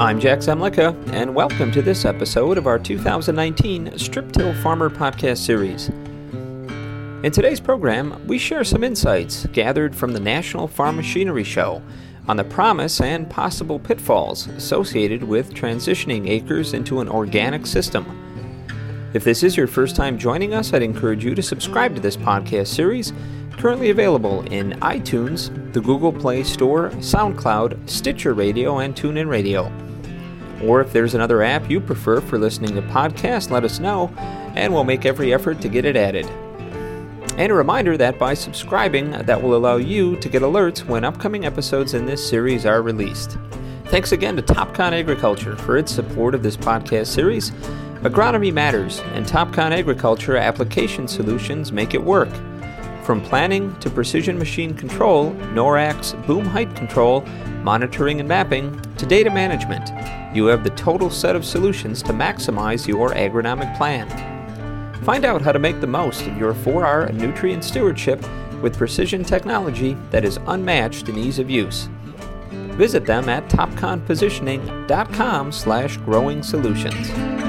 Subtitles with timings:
[0.00, 5.38] I'm Jack Zemlicka, and welcome to this episode of our 2019 Strip Till Farmer podcast
[5.38, 5.88] series.
[7.24, 11.82] In today's program, we share some insights gathered from the National Farm Machinery Show
[12.28, 18.06] on the promise and possible pitfalls associated with transitioning acres into an organic system.
[19.14, 22.16] If this is your first time joining us, I'd encourage you to subscribe to this
[22.16, 23.12] podcast series,
[23.56, 29.72] currently available in iTunes, the Google Play Store, SoundCloud, Stitcher Radio, and TuneIn Radio.
[30.62, 34.08] Or if there's another app you prefer for listening to podcasts, let us know,
[34.56, 36.26] and we'll make every effort to get it added.
[37.36, 41.44] And a reminder that by subscribing, that will allow you to get alerts when upcoming
[41.44, 43.38] episodes in this series are released.
[43.86, 47.52] Thanks again to Topcon Agriculture for its support of this podcast series.
[48.02, 52.28] Agronomy matters, and Topcon Agriculture application solutions make it work.
[53.08, 57.22] From planning to precision machine control, NORAC, boom height control,
[57.62, 59.88] monitoring and mapping, to data management,
[60.36, 64.10] you have the total set of solutions to maximize your agronomic plan.
[65.04, 68.22] Find out how to make the most of your 4R nutrient stewardship
[68.60, 71.88] with precision technology that is unmatched in ease of use.
[72.76, 77.47] Visit them at topconpositioning.com slash growing solutions.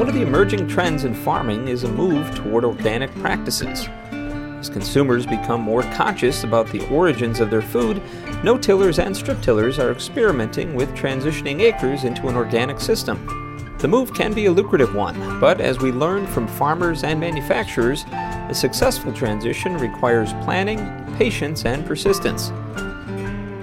[0.00, 3.86] One of the emerging trends in farming is a move toward organic practices.
[4.10, 8.00] As consumers become more conscious about the origins of their food,
[8.42, 13.76] no tillers and strip tillers are experimenting with transitioning acres into an organic system.
[13.78, 18.06] The move can be a lucrative one, but as we learned from farmers and manufacturers,
[18.10, 20.78] a successful transition requires planning,
[21.16, 22.48] patience, and persistence.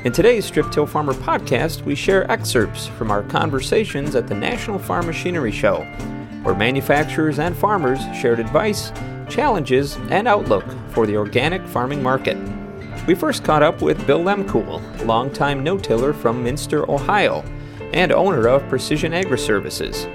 [0.05, 4.77] In today's Strip Till Farmer podcast, we share excerpts from our conversations at the National
[4.77, 5.83] Farm Machinery Show,
[6.43, 8.91] where manufacturers and farmers shared advice,
[9.29, 12.37] challenges, and outlook for the organic farming market.
[13.05, 17.43] We first caught up with Bill Lehmkuhl, longtime no-tiller from Minster, Ohio,
[17.93, 20.07] and owner of Precision Agri Services,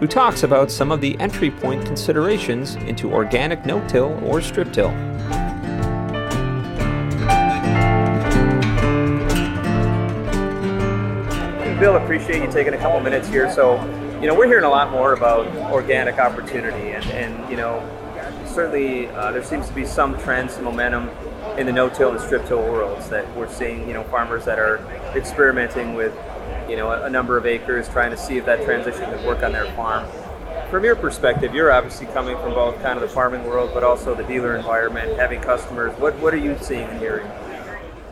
[0.00, 4.90] who talks about some of the entry point considerations into organic no-till or strip-till.
[11.78, 13.52] Bill, appreciate you taking a couple minutes here.
[13.52, 13.78] So,
[14.22, 17.82] you know, we're hearing a lot more about organic opportunity, and, and you know,
[18.46, 21.10] certainly uh, there seems to be some trends, some momentum
[21.58, 23.88] in the no-till and strip-till worlds that we're seeing.
[23.88, 24.78] You know, farmers that are
[25.16, 26.14] experimenting with,
[26.68, 29.42] you know, a, a number of acres, trying to see if that transition could work
[29.42, 30.08] on their farm.
[30.70, 34.14] From your perspective, you're obviously coming from both kind of the farming world, but also
[34.14, 35.92] the dealer environment, having customers.
[35.98, 37.28] What what are you seeing and hearing?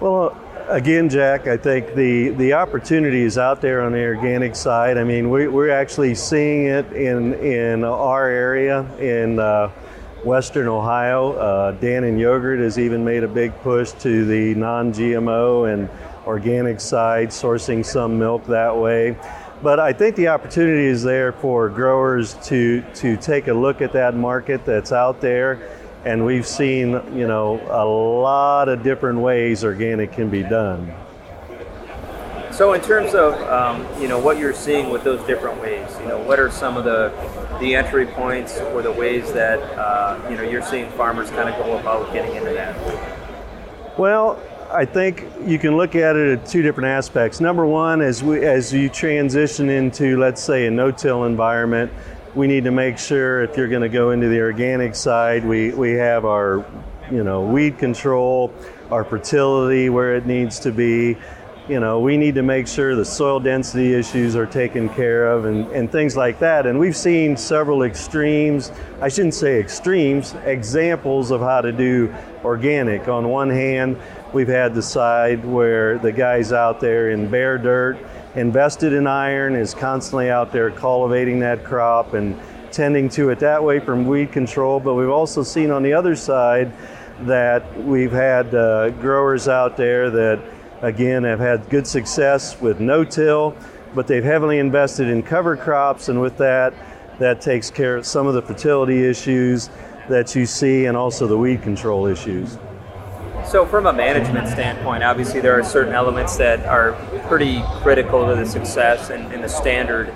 [0.00, 0.36] Well,
[0.70, 4.96] again, Jack, I think the, the opportunity is out there on the organic side.
[4.96, 9.68] I mean, we, we're actually seeing it in, in our area in uh,
[10.24, 11.32] Western Ohio.
[11.32, 15.88] Uh, and Yogurt has even made a big push to the non GMO and
[16.26, 19.16] organic side, sourcing some milk that way.
[19.62, 23.92] But I think the opportunity is there for growers to, to take a look at
[23.92, 25.79] that market that's out there.
[26.04, 30.94] And we've seen, you know, a lot of different ways organic can be done.
[32.50, 36.08] So, in terms of um, you know what you're seeing with those different ways, you
[36.08, 37.12] know, what are some of the
[37.60, 41.56] the entry points or the ways that uh, you know you're seeing farmers kind of
[41.64, 43.98] go about getting into that?
[43.98, 47.40] Well, I think you can look at it at two different aspects.
[47.40, 51.92] Number one, as we as you transition into, let's say, a no-till environment,
[52.34, 55.70] we need to make sure if you're going to go into the organic side, we
[55.72, 56.64] we have our
[57.10, 58.52] you know weed control,
[58.90, 61.16] our fertility where it needs to be
[61.70, 65.44] you know, we need to make sure the soil density issues are taken care of
[65.44, 66.66] and, and things like that.
[66.66, 72.12] And we've seen several extremes, I shouldn't say extremes, examples of how to do
[72.44, 73.06] organic.
[73.06, 74.00] On one hand,
[74.32, 77.98] we've had the side where the guy's out there in bare dirt,
[78.34, 82.38] invested in iron, is constantly out there cultivating that crop and
[82.70, 84.80] tending to it that way from weed control.
[84.80, 86.72] But we've also seen on the other side
[87.22, 90.40] that we've had uh, growers out there that
[90.82, 93.54] again, have had good success with no-till,
[93.94, 96.72] but they've heavily invested in cover crops, and with that,
[97.18, 99.68] that takes care of some of the fertility issues
[100.08, 102.56] that you see and also the weed control issues.
[103.46, 106.92] So, from a management standpoint, obviously there are certain elements that are
[107.26, 110.06] pretty critical to the success and, and the standard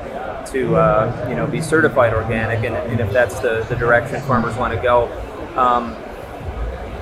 [0.52, 4.56] to uh, you know be certified organic, and, and, if that's the, the direction farmers
[4.56, 5.10] want to go.
[5.58, 5.96] Um,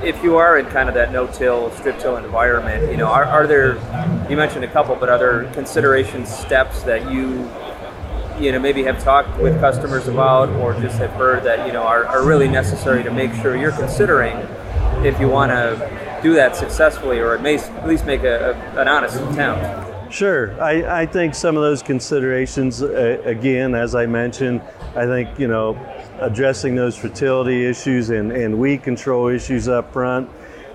[0.02, 3.74] if you are in kind of that no-till, strip-till environment, you know, are, are there?
[4.28, 7.48] You mentioned a couple, but are there consideration steps that you,
[8.40, 11.82] you know, maybe have talked with customers about, or just have heard that you know
[11.82, 14.36] are, are really necessary to make sure you're considering
[15.04, 19.16] if you want to do that successfully, or at least make a, a, an honest
[19.16, 20.12] attempt.
[20.12, 24.60] Sure, I, I think some of those considerations, uh, again, as I mentioned,
[24.94, 25.78] I think you know
[26.20, 30.28] addressing those fertility issues and, and weed control issues up front.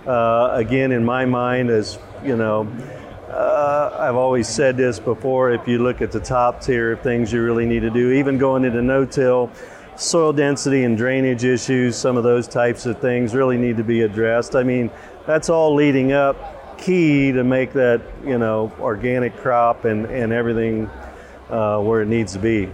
[0.08, 2.68] Uh, again, in my mind, as you know,
[3.30, 5.52] uh, I've always said this before.
[5.52, 8.40] If you look at the top tier of things you really need to do, even
[8.40, 9.52] going into no-till,
[9.96, 14.02] soil density and drainage issues, some of those types of things really need to be
[14.02, 14.56] addressed.
[14.56, 14.90] I mean,
[15.28, 20.90] that's all leading up key to make that you know organic crop and, and everything
[21.50, 22.72] uh, where it needs to be.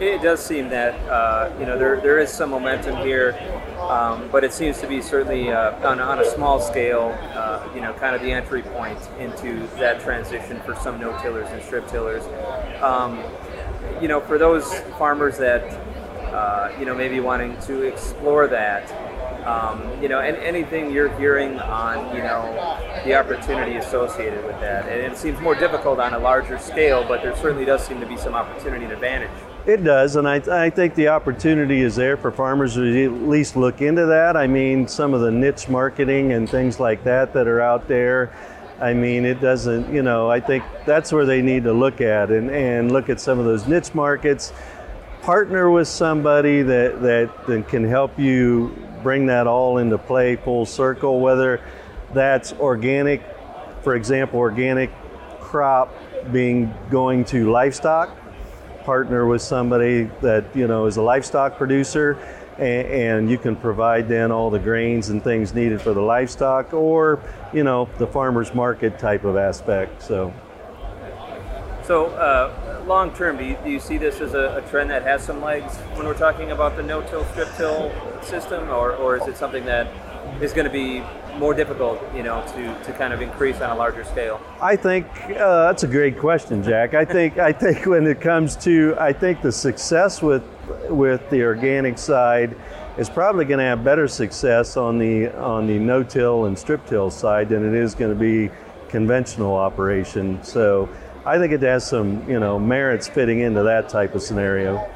[0.00, 3.38] It does seem that uh, you know there, there is some momentum here,
[3.80, 7.16] um, but it seems to be certainly uh, on, on a small scale.
[7.34, 11.62] Uh, you know, kind of the entry point into that transition for some no-tillers and
[11.62, 12.24] strip tillers.
[12.82, 13.22] Um,
[14.00, 15.62] you know, for those farmers that
[16.32, 19.13] uh, you know maybe wanting to explore that.
[19.44, 24.88] Um, you know, and anything you're hearing on, you know, the opportunity associated with that.
[24.88, 28.06] And it seems more difficult on a larger scale, but there certainly does seem to
[28.06, 29.30] be some opportunity and advantage.
[29.66, 30.36] It does, and I,
[30.66, 34.36] I think the opportunity is there for farmers to at least look into that.
[34.36, 38.34] I mean, some of the niche marketing and things like that that are out there.
[38.80, 42.30] I mean, it doesn't, you know, I think that's where they need to look at
[42.30, 44.52] and, and look at some of those niche markets.
[45.22, 50.66] Partner with somebody that, that, that can help you bring that all into play full
[50.66, 51.60] circle, whether
[52.12, 53.22] that's organic,
[53.82, 54.90] for example, organic
[55.40, 55.94] crop
[56.32, 58.18] being going to livestock
[58.84, 62.18] partner with somebody that you know is a livestock producer
[62.58, 66.72] and, and, you can provide then all the grains and things needed for the livestock
[66.74, 67.18] or
[67.52, 70.32] you know the farmers market type of aspect so.
[71.82, 75.02] So uh, long term do you, do you, see this as a, a, trend that
[75.02, 77.92] has some legs when we're talking about the no-till strip till
[78.22, 79.86] system or, or is it something that
[80.42, 81.02] is going to be
[81.38, 84.40] more difficult, you know, to, to kind of increase on a larger scale?
[84.60, 86.94] I think uh, that's a great question, Jack.
[86.94, 90.44] I think I think when it comes to I think the success with
[90.88, 92.56] with the organic side
[92.96, 97.48] is probably going to have better success on the on the no-till and strip-till side
[97.48, 98.52] than it is going to be
[98.88, 100.42] conventional operation.
[100.44, 100.88] So
[101.26, 104.90] I think it has some you know merits fitting into that type of scenario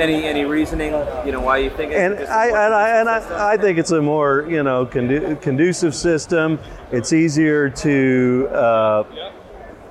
[0.00, 0.92] any any reasoning,
[1.24, 1.92] you know, why you think?
[1.92, 5.94] and I and I and I, I, think it's a more you know condu- conducive
[5.94, 6.58] system.
[6.90, 8.48] It's easier to.
[8.50, 9.04] Uh,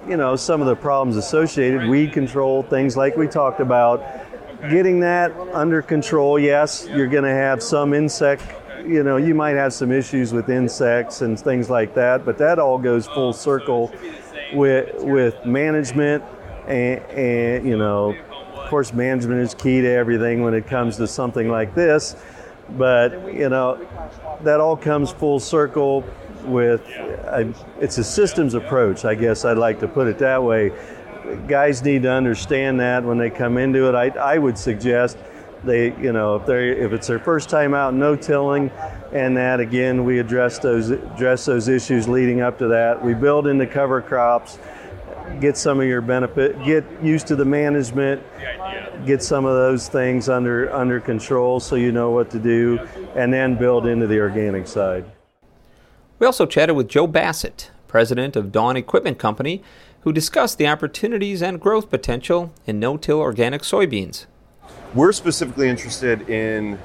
[0.08, 4.02] you know some of the problems associated weed control things like we talked about
[4.70, 8.42] getting that under control yes you're going to have some insect
[8.86, 12.60] you know you might have some issues with insects and things like that but that
[12.60, 13.92] all goes full circle
[14.54, 16.24] with with management
[16.68, 18.16] and, and you know
[18.70, 22.16] of course, management is key to everything when it comes to something like this.
[22.78, 23.84] But, you know,
[24.42, 26.06] that all comes full circle
[26.44, 26.84] with
[27.80, 30.72] it's a systems approach, I guess I'd like to put it that way.
[31.48, 33.96] Guys need to understand that when they come into it.
[33.96, 35.18] I, I would suggest
[35.64, 38.72] they, you know, if they if it's their first time out no tilling,
[39.12, 43.04] and that again we address those address those issues leading up to that.
[43.04, 44.58] We build into cover crops
[45.40, 48.22] get some of your benefit, get used to the management,
[49.06, 52.80] get some of those things under under control so you know what to do,
[53.16, 55.06] and then build into the organic side.
[56.18, 59.64] We also chatted with Joe Bassett, president of Dawn Equipment Company,
[60.02, 64.26] who discussed the opportunities and growth potential in no-till organic soybeans.
[64.94, 66.80] We're specifically interested in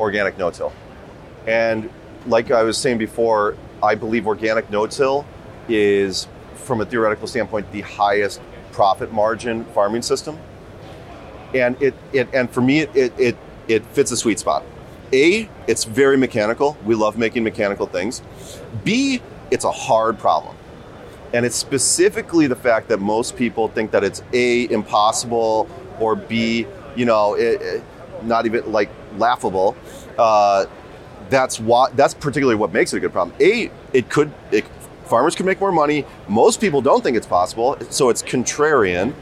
[0.00, 0.72] organic no-till.
[1.46, 1.90] And
[2.26, 5.26] like I was saying before, I believe organic no-till
[5.68, 8.40] is from a theoretical standpoint, the highest
[8.72, 10.38] profit margin farming system.
[11.54, 13.36] And it, it and for me, it, it,
[13.68, 14.64] it fits a sweet spot.
[15.12, 16.76] A, it's very mechanical.
[16.84, 18.22] We love making mechanical things.
[18.82, 20.56] B, it's a hard problem.
[21.32, 25.68] And it's specifically the fact that most people think that it's A, impossible,
[26.00, 27.84] or B, you know, it, it,
[28.22, 29.76] not even like laughable.
[30.18, 30.66] Uh,
[31.30, 33.36] that's what that's particularly what makes it a good problem.
[33.40, 34.64] A, it could it
[35.04, 36.04] farmers can make more money.
[36.28, 39.14] Most people don't think it's possible, so it's contrarian.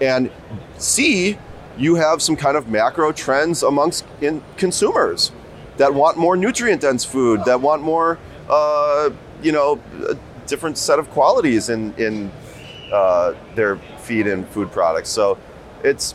[0.00, 0.30] And
[0.78, 1.38] C,
[1.76, 5.32] you have some kind of macro trends amongst in consumers
[5.76, 9.10] that want more nutrient dense food, that want more, uh,
[9.42, 10.16] you know, a
[10.46, 12.30] different set of qualities in in
[12.92, 15.08] uh, their feed and food products.
[15.08, 15.38] So
[15.82, 16.14] it's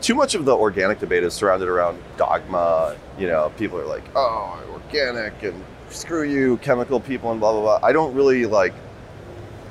[0.00, 2.96] too much of the organic debate is surrounded around dogma.
[3.18, 7.78] You know, people are like, oh, organic and screw you, chemical people, and blah blah
[7.78, 7.86] blah.
[7.86, 8.72] I don't really like.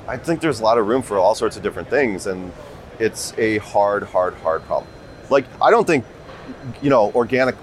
[0.06, 2.52] I think there's a lot of room for all sorts of different things, and
[2.98, 4.90] it's a hard, hard, hard problem.
[5.30, 6.04] Like I don't think,
[6.82, 7.56] you know, organic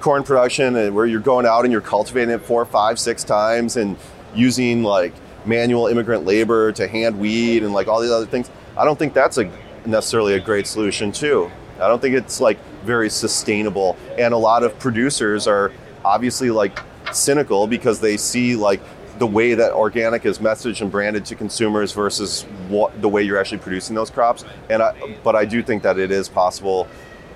[0.00, 3.76] corn production and where you're going out and you're cultivating it four, five, six times
[3.76, 3.96] and
[4.34, 5.14] using like
[5.46, 8.50] manual immigrant labor to hand weed and like all these other things.
[8.76, 9.50] I don't think that's a
[9.86, 11.50] necessarily a great solution too.
[11.80, 13.96] I don't think it's like very sustainable.
[14.18, 15.72] And a lot of producers are
[16.04, 16.78] obviously like
[17.12, 18.80] cynical because they see like
[19.18, 23.38] the way that organic is messaged and branded to consumers versus what the way you're
[23.38, 24.44] actually producing those crops.
[24.68, 26.88] And I, but I do think that it is possible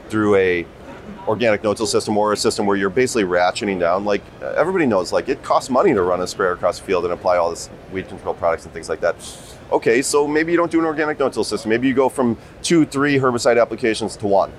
[0.08, 0.66] through a
[1.26, 4.04] organic no-till system or a system where you're basically ratcheting down.
[4.04, 7.12] Like everybody knows, like it costs money to run a sprayer across the field and
[7.12, 9.16] apply all this weed control products and things like that.
[9.70, 11.68] Okay, so maybe you don't do an organic no-till system.
[11.68, 14.50] Maybe you go from two, three herbicide applications to one.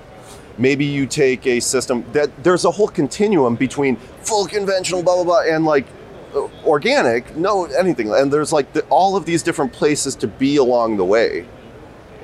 [0.60, 5.24] Maybe you take a system that there's a whole continuum between full conventional, blah blah
[5.24, 5.88] blah, and like
[6.36, 8.14] uh, organic, no anything.
[8.14, 11.48] And there's like the, all of these different places to be along the way.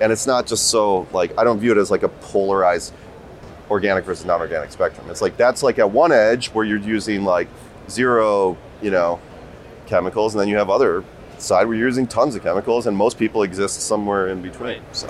[0.02, 2.94] And it's not just so like I don't view it as like a polarized
[3.72, 5.10] organic versus non-organic spectrum.
[5.10, 7.48] It's like that's like at one edge where you're using like
[7.90, 9.20] zero, you know,
[9.88, 11.04] chemicals, and then you have other
[11.42, 14.80] side you're using tons of chemicals, and most people exist somewhere in between.
[14.80, 14.96] Right.
[14.96, 15.08] So,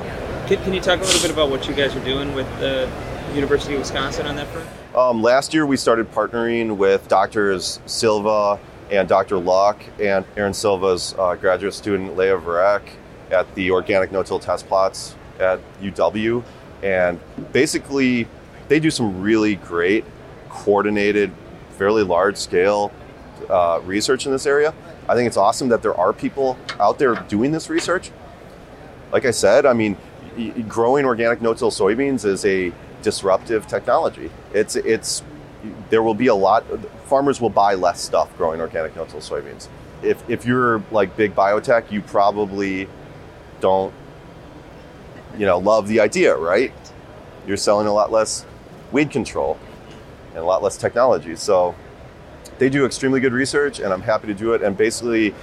[0.48, 2.90] can, can, you talk a little bit about what you guys are doing with the
[3.34, 4.70] University of Wisconsin on that front?
[4.96, 8.60] Um, last year, we started partnering with doctors Silva
[8.92, 9.38] and Dr.
[9.38, 12.82] Locke and Erin Silva's uh, graduate student Leah Varek
[13.32, 16.44] at the organic no-till test plots at UW,
[16.84, 17.20] and
[17.52, 18.28] basically
[18.68, 20.06] they do some really great,
[20.50, 21.32] coordinated,
[21.72, 22.92] fairly large scale
[23.50, 24.74] uh, research in this area.
[25.08, 28.12] I think it's awesome that there are people out there doing this research.
[29.12, 29.98] Like I said, I mean,
[30.68, 32.72] growing organic no-till soybeans is a
[33.02, 34.32] disruptive technology.
[34.54, 35.24] It's it's
[35.90, 36.66] there will be a lot.
[37.06, 39.68] Farmers will buy less stuff growing organic no-till soybeans.
[40.02, 42.90] If if you're like big biotech, you probably
[43.62, 43.94] don't
[45.38, 46.74] you know love the idea, right?
[47.48, 48.46] You're selling a lot less
[48.92, 49.58] weed control
[50.30, 51.36] and a lot less technology.
[51.36, 51.76] So
[52.58, 54.62] they do extremely good research, and I'm happy to do it.
[54.62, 55.34] And basically,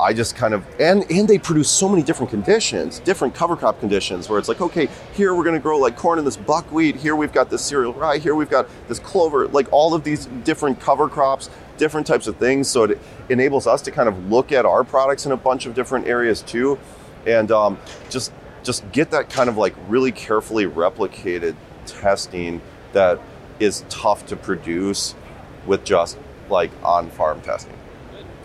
[0.00, 3.80] I just kind of and and they produce so many different conditions, different cover crop
[3.80, 6.96] conditions, where it's like, okay, here we're going to grow like corn in this buckwheat.
[6.96, 8.18] Here we've got this cereal rye.
[8.18, 9.48] Here we've got this clover.
[9.48, 12.68] Like all of these different cover crops, different types of things.
[12.68, 12.98] So it
[13.28, 16.42] enables us to kind of look at our products in a bunch of different areas
[16.42, 16.78] too,
[17.26, 21.54] and um, just just get that kind of like really carefully replicated
[21.86, 22.60] testing
[22.92, 23.20] that
[23.58, 25.14] is tough to produce
[25.70, 26.18] with just
[26.50, 27.72] like on farm testing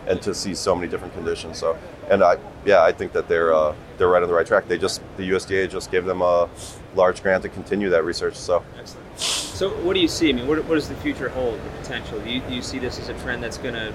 [0.08, 1.58] and to see so many different conditions.
[1.58, 1.76] So,
[2.12, 4.68] and I, yeah, I think that they're uh, they're right on the right track.
[4.68, 6.48] They just the USDA just gave them a
[6.94, 8.36] large grant to continue that research.
[8.36, 9.20] So, excellent.
[9.20, 10.30] So, what do you see?
[10.30, 11.56] I mean, what, what does the future hold?
[11.56, 12.20] The potential?
[12.20, 13.92] Do you, do you see this as a trend that's going to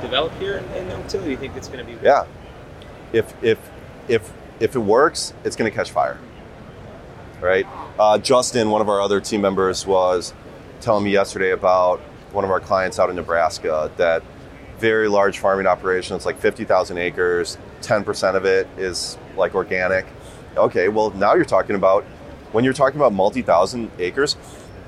[0.00, 1.06] develop here in, in?
[1.08, 1.98] Do you think it's going to be?
[2.04, 2.26] Yeah.
[3.12, 3.58] If if
[4.06, 6.18] if if it works, it's going to catch fire.
[7.40, 7.66] Right.
[7.98, 10.32] Uh, Justin, one of our other team members, was
[10.80, 12.00] telling me yesterday about
[12.32, 14.22] one of our clients out in Nebraska that
[14.78, 16.16] very large farming operation.
[16.16, 17.58] It's like 50,000 acres.
[17.82, 20.06] 10% of it is like organic.
[20.56, 22.04] Okay, well now you're talking about
[22.52, 24.36] when you're talking about multi-thousand acres,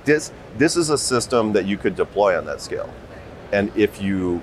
[0.04, 2.92] this this is a system that you could deploy on that scale.
[3.52, 4.42] And if you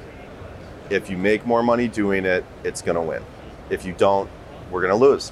[0.89, 3.23] if you make more money doing it, it's going to win.
[3.69, 4.29] If you don't,
[4.71, 5.31] we're going to lose.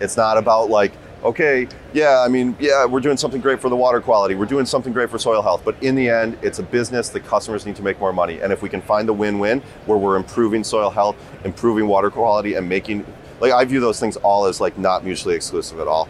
[0.00, 0.92] It's not about like
[1.22, 4.66] okay, yeah, I mean, yeah, we're doing something great for the water quality, we're doing
[4.66, 7.08] something great for soil health, but in the end, it's a business.
[7.08, 8.40] The customers need to make more money.
[8.40, 12.10] And if we can find the win win where we're improving soil health, improving water
[12.10, 13.06] quality, and making,
[13.40, 16.08] like, I view those things all as like not mutually exclusive at all.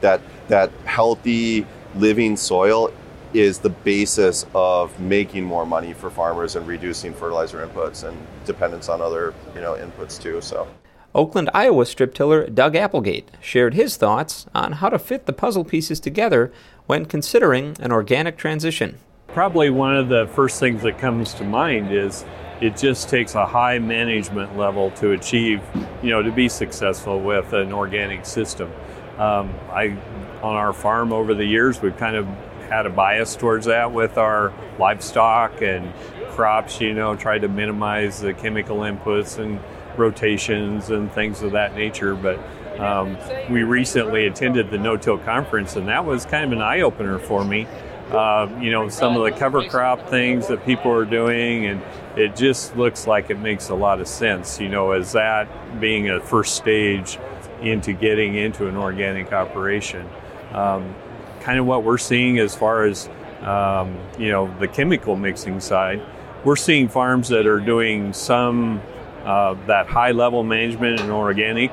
[0.00, 2.92] That, that healthy living soil
[3.34, 8.88] is the basis of making more money for farmers and reducing fertilizer inputs and dependence
[8.88, 10.68] on other you know inputs too so
[11.14, 15.64] Oakland, Iowa strip tiller Doug Applegate shared his thoughts on how to fit the puzzle
[15.64, 16.52] pieces together
[16.86, 18.98] when considering an organic transition.
[19.28, 22.24] Probably one of the first things that comes to mind is
[22.60, 25.62] it just takes a high management level to achieve,
[26.02, 28.72] you know, to be successful with an organic system.
[29.16, 29.96] Um, I,
[30.42, 32.26] on our farm over the years, we've kind of
[32.68, 35.92] had a bias towards that with our livestock and
[36.30, 39.60] crops, you know, try to minimize the chemical inputs and
[39.96, 42.14] rotations and things of that nature.
[42.14, 42.38] But
[42.78, 43.16] um,
[43.50, 47.66] we recently attended the no-till conference, and that was kind of an eye-opener for me.
[48.10, 51.82] Uh, you know, some of the cover crop things that people are doing, and
[52.16, 54.60] it just looks like it makes a lot of sense.
[54.60, 55.48] You know, as that
[55.80, 57.18] being a first stage
[57.62, 60.08] into getting into an organic operation.
[60.52, 60.94] Um,
[61.40, 63.08] kind of what we're seeing as far as
[63.42, 66.02] um, you know the chemical mixing side.
[66.44, 68.82] We're seeing farms that are doing some
[69.24, 71.72] uh, that high level management in organic.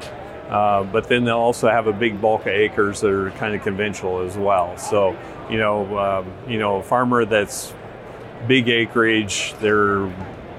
[0.50, 3.62] Uh, but then they'll also have a big bulk of acres that are kind of
[3.64, 4.78] conventional as well.
[4.78, 5.18] So,
[5.50, 7.74] you know, um, you know, a farmer that's
[8.48, 10.12] big acreage, they're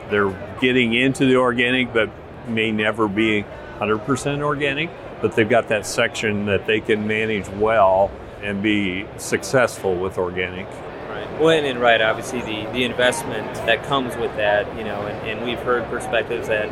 [0.09, 0.31] they're
[0.61, 2.11] getting into the organic, but
[2.49, 3.45] may never be
[3.79, 4.91] 100% organic.
[5.21, 8.11] But they've got that section that they can manage well
[8.43, 10.67] and be successful with organic.
[11.43, 15.45] Well, and, right, obviously the, the investment that comes with that, you know, and, and
[15.45, 16.71] we've heard perspectives that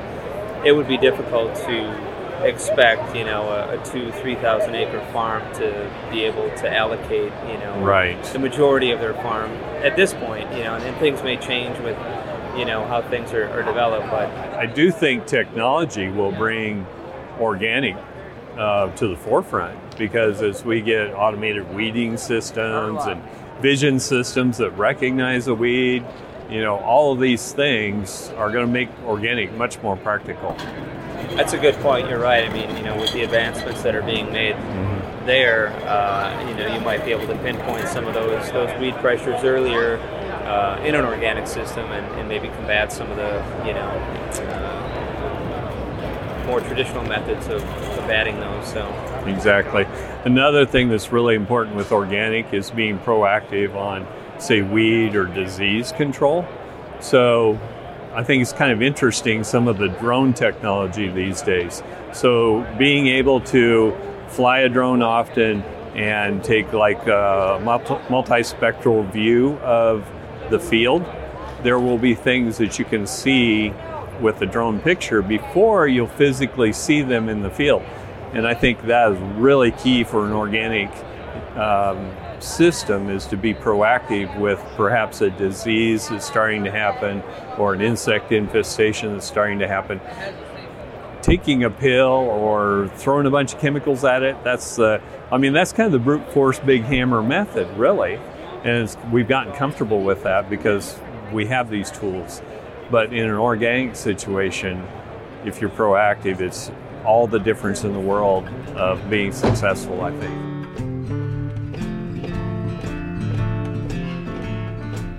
[0.65, 2.11] it would be difficult to
[2.45, 7.31] expect you know a, a two three thousand acre farm to be able to allocate
[7.47, 8.23] you know right.
[8.25, 9.51] the majority of their farm
[9.83, 11.99] at this point you know and, and things may change with
[12.57, 16.87] you know how things are, are, developed but I do think technology will bring
[17.39, 17.95] organic
[18.57, 23.23] uh, to the forefront because as we get automated weeding systems and
[23.61, 26.05] vision systems that recognize a weed
[26.51, 30.57] you know all of these things are going to make organic much more practical
[31.37, 32.09] that's a good point.
[32.09, 32.49] You're right.
[32.49, 35.27] I mean, you know, with the advancements that are being made mm-hmm.
[35.27, 38.95] there, uh, you know, you might be able to pinpoint some of those those weed
[38.97, 39.99] pressures earlier
[40.47, 43.89] uh, in an organic system, and, and, maybe combat some of the, you know,
[44.51, 44.80] uh,
[46.51, 47.63] more traditional methods of
[47.97, 48.67] combating those.
[48.73, 48.85] So
[49.27, 49.87] exactly.
[50.25, 54.07] Another thing that's really important with organic is being proactive on,
[54.41, 56.45] say, weed or disease control.
[56.99, 57.59] So
[58.13, 61.85] I think it's kind of interesting some of the drone technology these days.
[62.13, 63.97] So being able to
[64.29, 65.63] fly a drone often
[65.95, 67.61] and take like a
[68.11, 70.05] multi-spectral view of
[70.51, 71.05] the field,
[71.63, 73.73] there will be things that you can see
[74.21, 77.83] with the drone picture before you'll physically see them in the field.
[78.33, 80.91] And I think that is really key for an organic
[81.57, 87.23] um, system is to be proactive with perhaps a disease that's starting to happen
[87.59, 90.01] or an insect infestation that's starting to happen.
[91.23, 95.53] Taking a pill or throwing a bunch of chemicals at it, that's the, I mean,
[95.53, 98.19] that's kind of the brute force big hammer method, really.
[98.65, 100.99] And we've gotten comfortable with that because
[101.33, 102.43] we have these tools.
[102.91, 104.85] But in an organic situation,
[105.45, 106.73] if you're proactive, it's
[107.05, 110.51] all the difference in the world of being successful, I think.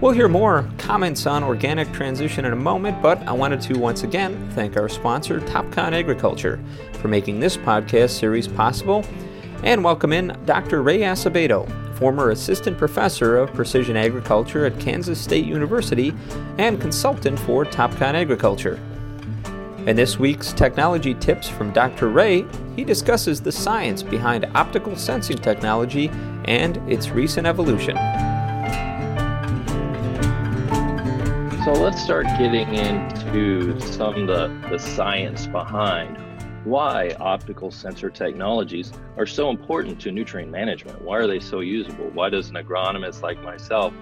[0.02, 4.04] We'll hear more comments on organic transition in a moment, but I wanted to once
[4.04, 6.60] again thank our sponsor, Topcon Agriculture,
[6.94, 9.06] for making this podcast series possible,
[9.64, 10.82] and welcome in Dr.
[10.82, 11.70] Ray Asebedo,
[12.02, 16.12] former assistant professor of precision agriculture at Kansas State University
[16.58, 18.80] and consultant for Topcon Agriculture.
[19.86, 22.10] In this week's technology tips from Dr.
[22.10, 26.10] Ray, he discusses the science behind optical sensing technology
[26.46, 27.96] and its recent evolution.
[31.64, 36.18] So let's start getting into some of the, the science behind
[36.64, 41.02] why optical sensor technologies are so important to nutrient management.
[41.02, 42.10] Why are they so usable?
[42.14, 43.94] Why does an agronomist like myself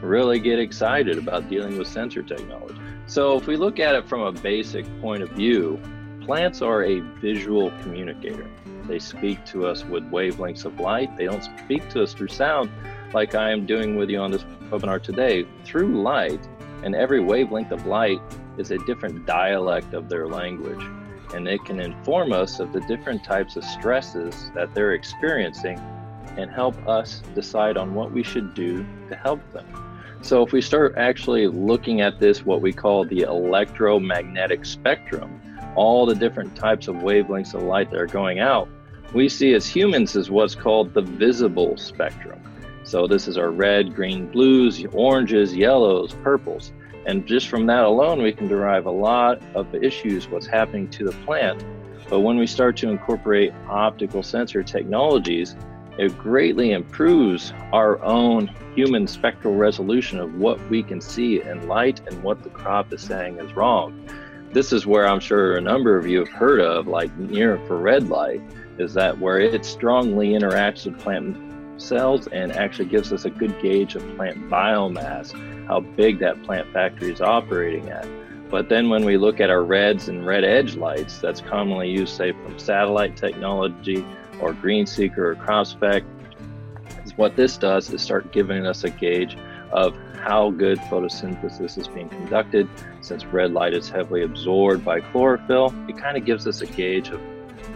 [0.00, 2.80] really get excited about dealing with sensor technology?
[3.06, 5.80] So, if we look at it from a basic point of view,
[6.22, 8.50] plants are a visual communicator.
[8.88, 11.16] They speak to us with wavelengths of light.
[11.16, 12.70] They don't speak to us through sound
[13.12, 15.46] like I am doing with you on this webinar today.
[15.64, 16.48] Through light,
[16.82, 18.20] and every wavelength of light
[18.58, 20.82] is a different dialect of their language.
[21.34, 25.78] And it can inform us of the different types of stresses that they're experiencing
[26.36, 29.66] and help us decide on what we should do to help them.
[30.22, 35.40] So, if we start actually looking at this, what we call the electromagnetic spectrum,
[35.76, 38.68] all the different types of wavelengths of light that are going out,
[39.14, 42.40] we see as humans as what's called the visible spectrum.
[42.84, 46.72] So this is our red, green, blues, oranges, yellows, purples.
[47.06, 50.88] And just from that alone, we can derive a lot of the issues, what's happening
[50.90, 51.64] to the plant.
[52.10, 55.54] But when we start to incorporate optical sensor technologies,
[55.98, 62.00] it greatly improves our own human spectral resolution of what we can see in light
[62.08, 64.08] and what the crop is saying is wrong.
[64.52, 68.08] This is where I'm sure a number of you have heard of, like near infrared
[68.08, 68.42] light,
[68.78, 71.36] is that where it strongly interacts with plant
[71.80, 75.34] cells and actually gives us a good gauge of plant biomass,
[75.66, 78.06] how big that plant factory is operating at.
[78.48, 82.16] But then when we look at our reds and red edge lights, that's commonly used,
[82.16, 84.06] say, from satellite technology
[84.40, 86.04] or GreenSeeker or CropSpec,
[87.16, 89.36] what this does is start giving us a gauge
[89.72, 92.68] of how good photosynthesis is being conducted.
[93.00, 97.08] Since red light is heavily absorbed by chlorophyll, it kind of gives us a gauge
[97.08, 97.20] of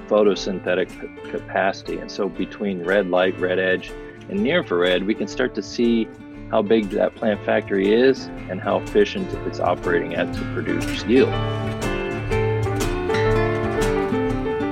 [0.09, 1.99] photosynthetic capacity.
[1.99, 3.93] And so between red light, red edge,
[4.29, 6.07] and near infrared, we can start to see
[6.51, 11.31] how big that plant factory is and how efficient it's operating at to produce yield.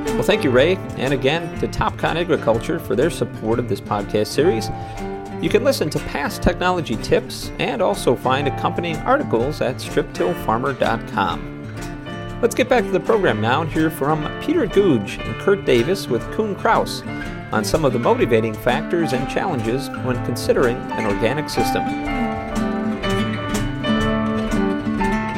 [0.08, 4.26] Well, thank you, Ray, and again to Topcon Agriculture for their support of this podcast
[4.26, 4.68] series.
[5.40, 11.54] You can listen to past technology tips and also find accompanying articles at striptillfarmer.com.
[12.42, 16.08] Let's get back to the program now and hear from Peter Googe and Kurt Davis
[16.08, 17.04] with Kuhn Krause
[17.52, 21.82] on some of the motivating factors and challenges when considering an organic system.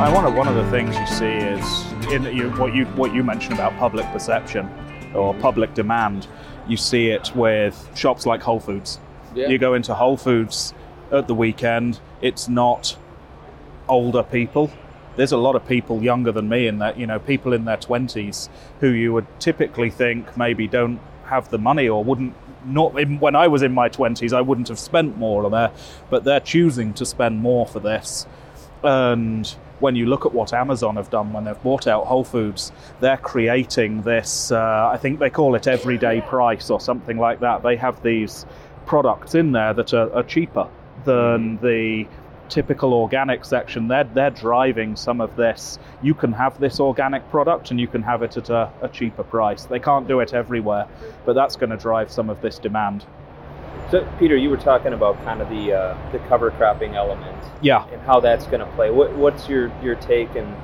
[0.00, 3.14] I one of one of the things you see is in you, what you what
[3.14, 4.68] you mentioned about public perception
[5.14, 6.26] or public demand.
[6.66, 8.98] You see it with shops like Whole Foods.
[9.34, 9.48] Yeah.
[9.48, 10.74] You go into Whole Foods
[11.12, 12.00] at the weekend.
[12.20, 12.96] It's not
[13.88, 14.70] older people.
[15.16, 17.76] There's a lot of people younger than me in that, you know, people in their
[17.76, 18.48] 20s
[18.80, 22.34] who you would typically think maybe don't have the money or wouldn't
[22.66, 25.72] not when I was in my 20s I wouldn't have spent more on there
[26.10, 28.26] but they're choosing to spend more for this
[28.82, 29.46] and
[29.80, 33.16] when you look at what Amazon have done when they've bought out Whole Foods, they're
[33.16, 37.62] creating this, uh, I think they call it everyday price or something like that.
[37.62, 38.44] They have these
[38.86, 40.68] products in there that are, are cheaper
[41.04, 42.06] than the
[42.50, 43.88] typical organic section.
[43.88, 45.78] They're, they're driving some of this.
[46.02, 49.22] You can have this organic product and you can have it at a, a cheaper
[49.22, 49.64] price.
[49.64, 50.86] They can't do it everywhere,
[51.24, 53.06] but that's going to drive some of this demand.
[53.90, 57.86] So, Peter, you were talking about kind of the uh, the cover cropping element Yeah.
[57.92, 58.90] and how that's going to play.
[58.90, 60.54] What, what's your, your take and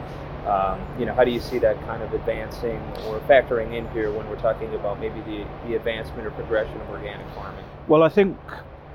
[0.46, 4.12] um, you know how do you see that kind of advancing or factoring in here
[4.12, 7.64] when we're talking about maybe the, the advancement or progression of organic farming?
[7.88, 8.38] Well, I think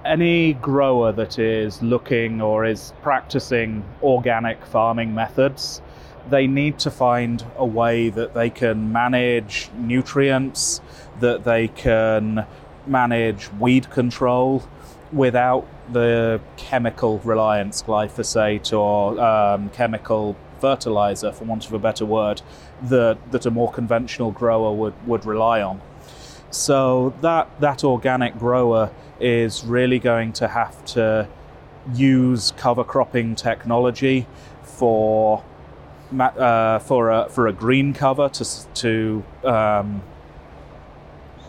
[0.06, 5.82] any grower that is looking or is practicing organic farming methods,
[6.30, 10.82] they need to find a way that they can manage nutrients,
[11.20, 12.46] that they can
[12.86, 14.64] manage weed control
[15.12, 22.42] without the chemical reliance, glyphosate or um, chemical fertilizer, for want of a better word,
[22.84, 25.82] that, that a more conventional grower would, would rely on.
[26.52, 31.28] So that that organic grower is really going to have to
[31.94, 34.28] use cover cropping technology
[34.64, 35.44] for
[36.20, 40.04] uh, for a for a green cover to to um,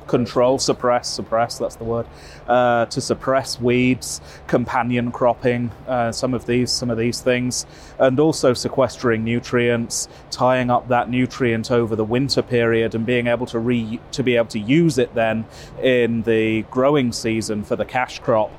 [0.06, 1.58] control, suppress, suppress.
[1.58, 2.06] That's the word.
[2.46, 7.66] Uh, to suppress weeds, companion cropping, uh, some of these, some of these things,
[7.98, 13.46] and also sequestering nutrients, tying up that nutrient over the winter period, and being able
[13.46, 15.44] to re to be able to use it then
[15.82, 18.50] in the growing season for the cash crop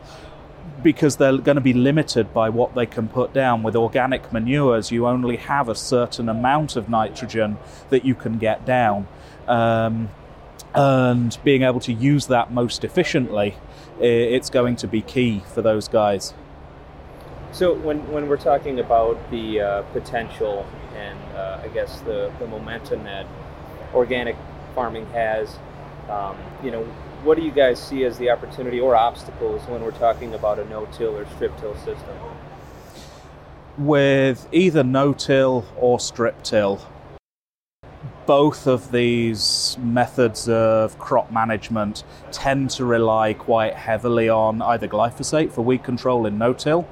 [0.83, 3.63] because they're going to be limited by what they can put down.
[3.63, 7.57] With organic manures, you only have a certain amount of nitrogen
[7.89, 9.07] that you can get down.
[9.47, 10.09] Um,
[10.73, 13.55] and being able to use that most efficiently,
[13.99, 16.33] it's going to be key for those guys.
[17.51, 22.47] So when, when we're talking about the uh, potential and uh, I guess the, the
[22.47, 23.27] momentum that
[23.93, 24.35] organic
[24.73, 25.55] farming has,
[26.09, 26.83] um, you know,
[27.23, 30.65] what do you guys see as the opportunity or obstacles when we're talking about a
[30.65, 32.17] no-till or strip-till system?
[33.77, 36.81] With either no till or strip till,
[38.25, 45.51] both of these methods of crop management tend to rely quite heavily on either glyphosate
[45.51, 46.87] for weed control in no till,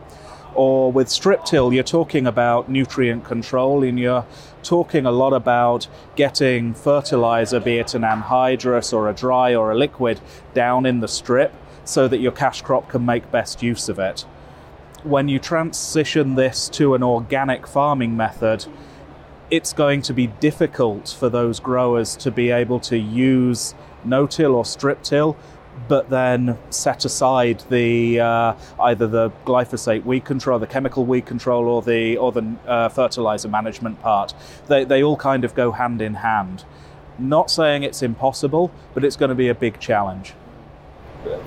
[0.53, 4.25] or with strip till, you're talking about nutrient control and you're
[4.63, 9.77] talking a lot about getting fertilizer, be it an anhydrous or a dry or a
[9.77, 10.19] liquid,
[10.53, 11.53] down in the strip
[11.85, 14.21] so that your cash crop can make best use of it.
[15.03, 18.65] When you transition this to an organic farming method,
[19.51, 24.63] it's going to be difficult for those growers to be able to use no-till or
[24.63, 25.35] strip-till,
[25.89, 31.67] but then set aside the uh, either the glyphosate weed control, the chemical weed control,
[31.67, 34.33] or the or the uh, fertilizer management part.
[34.67, 36.63] They they all kind of go hand in hand.
[37.19, 40.33] Not saying it's impossible, but it's going to be a big challenge.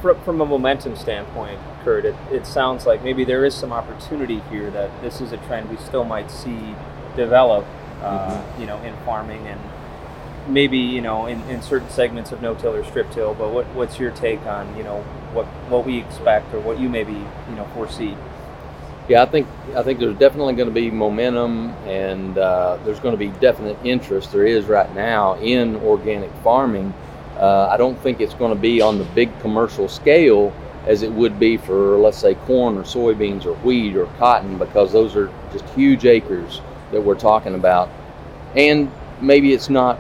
[0.01, 4.41] From, from a momentum standpoint, Kurt, it, it sounds like maybe there is some opportunity
[4.51, 6.77] here that this is a trend we still might see
[7.17, 7.65] develop,
[8.05, 9.61] uh, you know, in farming and
[10.47, 13.35] maybe you know in, in certain segments of no-till or strip-till.
[13.35, 16.89] But what, what's your take on you know what what we expect or what you
[16.89, 18.17] maybe you know foresee?
[19.09, 23.13] Yeah, I think I think there's definitely going to be momentum, and uh, there's going
[23.13, 24.33] to be definite interest.
[24.33, 26.95] There is right now in organic farming.
[27.39, 30.55] Uh, I don't think it's going to be on the big commercial scale
[30.87, 34.93] as it would be for, let's say, corn or soybeans or wheat or cotton, because
[34.93, 36.61] those are just huge acres
[36.95, 37.91] that we're talking about.
[38.57, 39.99] And maybe it's not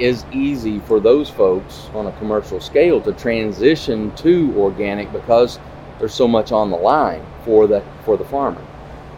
[0.00, 5.58] as easy for those folks on a commercial scale to transition to organic because
[5.98, 8.64] there's so much on the line for the for the farmer.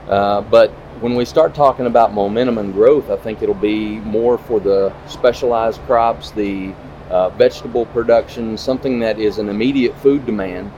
[0.09, 4.37] Uh, but when we start talking about momentum and growth, I think it'll be more
[4.37, 6.75] for the specialized crops, the
[7.11, 10.71] uh, vegetable production, something that is an immediate food demand,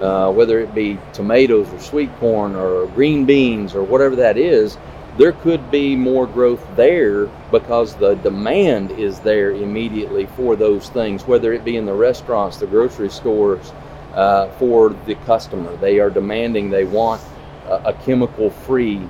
[0.00, 4.76] uh, whether it be tomatoes or sweet corn or green beans or whatever that is.
[5.20, 11.26] There could be more growth there because the demand is there immediately for those things,
[11.26, 13.70] whether it be in the restaurants, the grocery stores,
[14.14, 15.76] uh, for the customer.
[15.76, 17.20] They are demanding, they want
[17.66, 19.06] a, a chemical free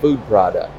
[0.00, 0.70] food product.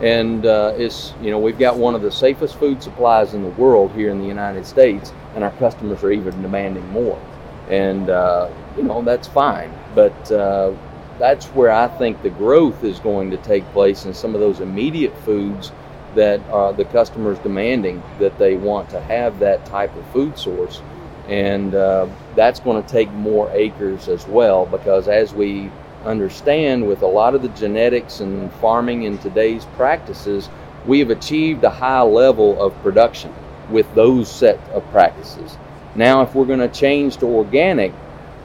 [0.00, 3.50] And uh, it's, you know, we've got one of the safest food supplies in the
[3.50, 7.20] world here in the United States, and our customers are even demanding more.
[7.68, 9.70] And, uh, you know, that's fine.
[9.94, 10.72] But uh,
[11.22, 14.58] that's where I think the growth is going to take place in some of those
[14.58, 15.70] immediate foods
[16.16, 20.82] that uh, the customers demanding that they want to have that type of food source.
[21.28, 25.70] And uh, that's going to take more acres as well because as we
[26.04, 30.48] understand with a lot of the genetics and farming in today's practices,
[30.86, 33.32] we have achieved a high level of production
[33.70, 35.56] with those set of practices.
[35.94, 37.92] Now, if we're going to change to organic,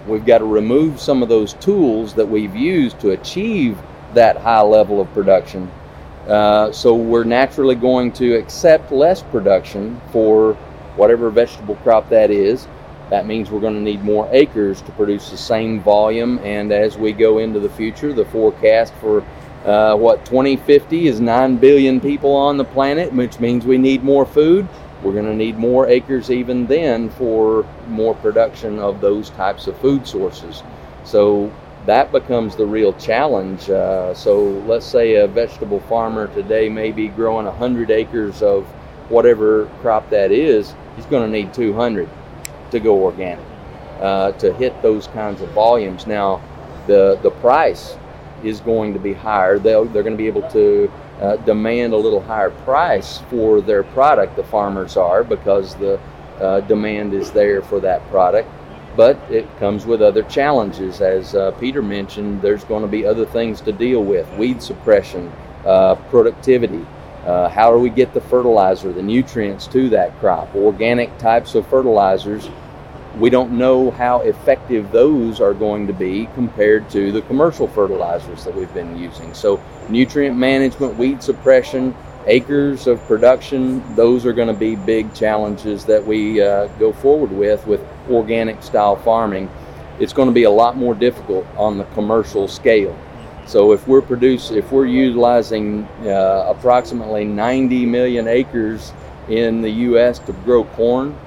[0.08, 3.78] we've got to remove some of those tools that we've used to achieve
[4.14, 5.72] that high level of production.
[6.28, 10.54] Uh, so we're naturally going to accept less production for
[10.96, 12.68] whatever vegetable crop that is
[13.10, 16.40] that means we're going to need more acres to produce the same volume.
[16.40, 19.26] And as we go into the future, the forecast for
[19.66, 24.26] uh, what 2050 is 9 billion people on the planet, which means we need more
[24.26, 24.68] food.
[25.04, 29.78] We're going to need more acres even then for more production of those types of
[29.80, 30.64] food sources.
[31.04, 31.52] So
[31.86, 33.70] that becomes the real challenge.
[33.70, 38.66] Uh, so let's say a vegetable farmer today may be growing 100 acres of
[39.10, 42.10] whatever crop that is, he's going to need 200
[42.72, 43.46] to go organic
[44.02, 46.06] uh, to hit those kinds of volumes.
[46.08, 46.42] Now,
[46.88, 47.98] the the price
[48.44, 49.60] is going to be higher.
[49.60, 53.84] They'll, they're going to be able to uh, demand a little higher price for their
[53.84, 54.36] product.
[54.36, 56.00] The farmers are because the
[56.40, 58.50] uh, demand is there for that product.
[58.96, 62.42] But it comes with other challenges, as uh, Peter mentioned.
[62.42, 65.32] There's going to be other things to deal with: weed suppression,
[65.66, 66.86] uh, productivity.
[67.24, 70.56] Uh, how do we get the fertilizer, the nutrients to that crop?
[70.56, 72.50] Organic types of fertilizers,
[73.20, 78.44] we don't know how effective those are going to be compared to the commercial fertilizers
[78.44, 79.34] that we've been using.
[79.34, 81.96] So, nutrient management, weed suppression,
[82.28, 87.32] acres of production, those are going to be big challenges that we uh, go forward
[87.32, 89.50] with with organic style farming.
[90.00, 92.98] It's going to be a lot more difficult on the commercial scale.
[93.48, 98.92] So if we're produce, if we're utilizing uh, approximately 90 million acres
[99.30, 100.20] in the U.S.
[100.20, 101.18] to grow corn,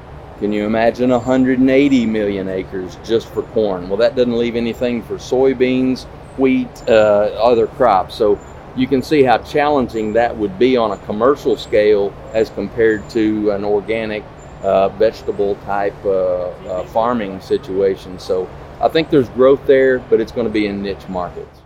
[0.40, 3.90] can you imagine 180 million acres just for corn?
[3.90, 6.04] Well, that doesn't leave anything for soybeans,
[6.38, 6.92] wheat, uh,
[7.38, 8.14] other crops.
[8.14, 8.40] So
[8.74, 13.50] you can see how challenging that would be on a commercial scale as compared to
[13.50, 14.24] an organic
[14.62, 18.18] uh, vegetable type uh, uh farming situation.
[18.18, 18.48] So
[18.80, 21.60] I think there's growth there, but it's going to be in niche markets.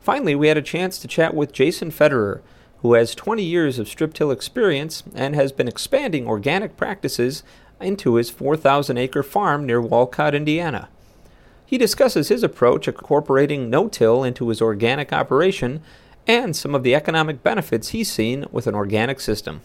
[0.00, 2.40] Finally, we had a chance to chat with Jason Federer,
[2.78, 7.42] who has 20 years of strip till experience and has been expanding organic practices
[7.84, 10.88] into his 4,000 acre farm near Wolcott, Indiana.
[11.66, 15.82] He discusses his approach incorporating no till into his organic operation
[16.26, 19.60] and some of the economic benefits he's seen with an organic system.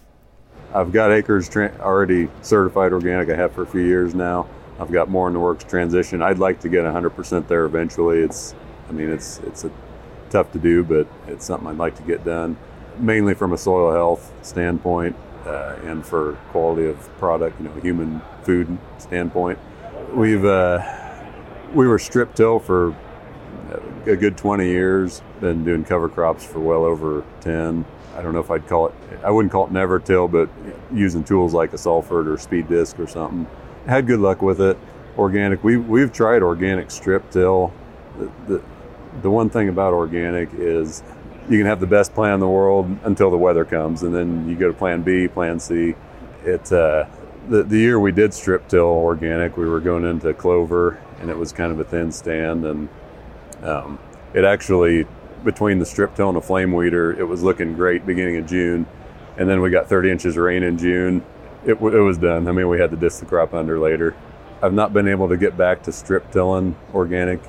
[0.73, 4.47] I've got acres tra- already certified organic, I have for a few years now.
[4.79, 6.21] I've got more in the works transition.
[6.21, 8.19] I'd like to get 100% there eventually.
[8.19, 8.55] It's,
[8.88, 9.71] I mean, it's it's a
[10.29, 12.55] tough to do, but it's something I'd like to get done,
[12.97, 15.15] mainly from a soil health standpoint
[15.50, 19.58] uh, and for quality of product, you know, human food standpoint.
[20.14, 20.80] We've uh,
[21.74, 22.96] we were strip till for
[24.06, 27.86] a good 20 years, been doing cover crops for well over 10.
[28.16, 30.50] I don't know if I'd call it, I wouldn't call it never till, but
[30.94, 33.48] using tools like a Salford or Speed Disc or something.
[33.86, 34.78] Had good luck with it.
[35.18, 37.74] Organic, we, we've tried organic strip till.
[38.18, 38.64] The, the,
[39.22, 41.04] the one thing about organic is
[41.50, 44.48] you can have the best plan in the world until the weather comes, and then
[44.48, 45.96] you go to plan B, plan C.
[46.44, 47.06] It uh,
[47.50, 51.38] the, the year we did strip till organic, we were going into clover, and it
[51.38, 52.90] was kind of a thin stand, and
[53.64, 54.00] um,
[54.34, 55.08] it actually
[55.44, 58.86] between the strip till and the flame weeder, it was looking great beginning of June,
[59.38, 61.24] and then we got 30 inches of rain in June.
[61.66, 62.48] It, it was done.
[62.48, 64.16] I mean, we had to disc the crop under later.
[64.62, 67.40] I've not been able to get back to strip tilling organic,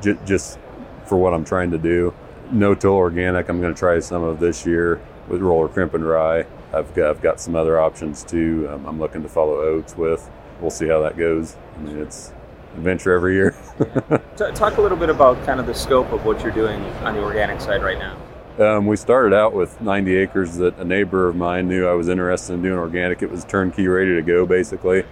[0.00, 0.58] j- just
[1.06, 2.14] for what I'm trying to do.
[2.52, 6.46] No-till organic, I'm going to try some of this year with roller crimp and rye.
[6.72, 8.68] I've got, I've got some other options too.
[8.70, 10.30] Um, I'm looking to follow oats with.
[10.60, 11.56] We'll see how that goes.
[11.76, 12.32] I mean, it's
[12.74, 13.56] adventure every year.
[14.36, 17.22] Talk a little bit about kind of the scope of what you're doing on the
[17.22, 18.16] organic side right now.
[18.56, 22.08] Um, we started out with 90 acres that a neighbor of mine knew I was
[22.08, 23.20] interested in doing organic.
[23.20, 25.04] It was turnkey, ready to go, basically.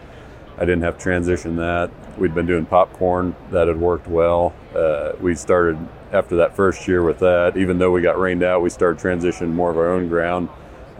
[0.56, 1.90] I didn't have to transition that.
[2.18, 4.54] We'd been doing popcorn, that had worked well.
[4.76, 5.76] Uh, we started
[6.12, 7.56] after that first year with that.
[7.56, 10.48] Even though we got rained out, we started transitioning more of our own ground.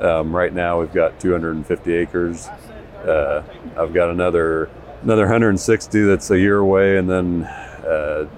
[0.00, 2.48] Um, right now, we've got 250 acres.
[3.06, 3.42] Uh,
[3.76, 4.70] I've got another
[5.02, 8.28] another 160 that's a year away, and then uh,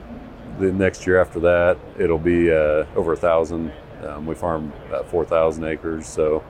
[0.59, 3.73] the next year after that, it'll be uh, over a thousand.
[4.03, 6.43] Um, we farm about 4,000 acres, so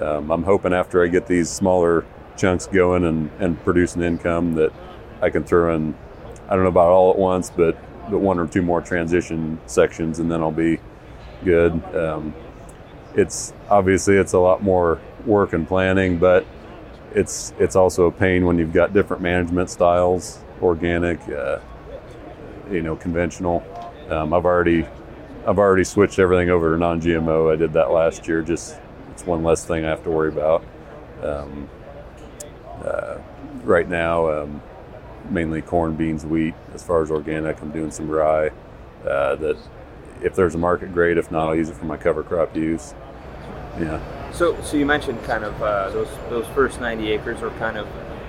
[0.00, 2.04] um, I'm hoping after I get these smaller
[2.36, 4.72] chunks going and, and produce an income that
[5.20, 5.94] I can throw in.
[6.48, 7.76] I don't know about all at once, but
[8.10, 10.78] one or two more transition sections, and then I'll be
[11.44, 11.72] good.
[11.94, 12.34] Um,
[13.14, 16.46] it's obviously it's a lot more work and planning, but
[17.14, 21.58] it's it's also a pain when you've got different management styles, organic, uh,
[22.70, 23.62] you know, conventional.
[24.08, 24.86] Um, I've already
[25.46, 27.52] I've already switched everything over to non-GMO.
[27.52, 28.42] I did that last year.
[28.42, 28.78] Just
[29.10, 30.64] it's one less thing I have to worry about.
[31.22, 31.68] Um,
[32.84, 33.18] uh,
[33.62, 34.62] right now, um,
[35.30, 36.54] mainly corn, beans, wheat.
[36.74, 38.50] As far as organic, I'm doing some rye.
[39.06, 39.56] Uh, that
[40.22, 41.18] if there's a market, great.
[41.18, 42.94] If not, I'll use it for my cover crop use.
[43.80, 44.00] Yeah.
[44.32, 47.86] So, so you mentioned kind of uh, those those first 90 acres were kind of,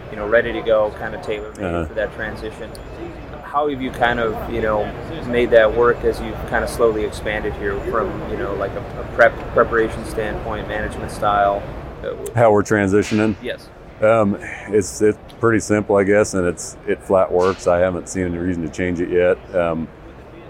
[0.09, 1.85] you know, ready to go, kind of tailor made Uh-huh.
[1.85, 2.69] for that transition.
[3.43, 4.83] How have you kind of, you know,
[5.27, 8.79] made that work as you've kind of slowly expanded here from, you know, like a,
[8.99, 11.61] a prep preparation standpoint, management style?
[12.03, 13.35] Uh, How we're transitioning?
[13.43, 13.69] yes.
[14.03, 14.37] Um,
[14.67, 17.67] it's it's pretty simple, I guess, and it's it flat works.
[17.67, 19.55] I haven't seen any reason to change it yet.
[19.55, 19.87] Um,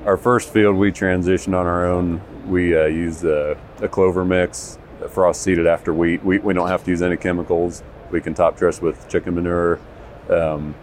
[0.06, 2.22] our first field we transitioned on our own.
[2.50, 6.24] We uh, a, a clover mix, frost seeded after wheat.
[6.24, 7.84] We we don't have to use any chemicals.
[8.10, 9.80] We can top dress with chicken manure,
[10.30, 10.74] um,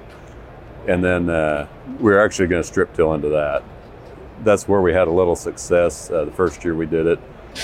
[0.86, 1.66] and then uh,
[1.98, 3.64] we're actually going to strip till into that.
[4.44, 7.18] That's where we had a little success uh, the first year we did it,